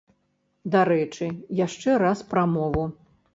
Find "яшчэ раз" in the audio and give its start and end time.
1.65-2.25